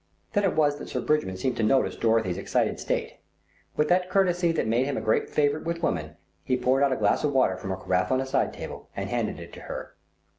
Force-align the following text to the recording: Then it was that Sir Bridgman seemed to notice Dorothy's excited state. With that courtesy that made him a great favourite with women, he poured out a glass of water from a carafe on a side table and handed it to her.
Then 0.33 0.43
it 0.43 0.55
was 0.55 0.79
that 0.79 0.89
Sir 0.89 0.99
Bridgman 0.99 1.37
seemed 1.37 1.57
to 1.57 1.61
notice 1.61 1.95
Dorothy's 1.95 2.39
excited 2.39 2.79
state. 2.79 3.19
With 3.77 3.87
that 3.89 4.09
courtesy 4.09 4.51
that 4.51 4.65
made 4.65 4.85
him 4.87 4.97
a 4.97 4.99
great 4.99 5.29
favourite 5.29 5.63
with 5.63 5.83
women, 5.83 6.17
he 6.43 6.57
poured 6.57 6.81
out 6.81 6.91
a 6.91 6.95
glass 6.97 7.23
of 7.23 7.33
water 7.33 7.55
from 7.55 7.71
a 7.71 7.77
carafe 7.77 8.11
on 8.11 8.19
a 8.19 8.25
side 8.25 8.51
table 8.51 8.89
and 8.95 9.11
handed 9.11 9.39
it 9.39 9.53
to 9.53 9.59
her. 9.61 9.93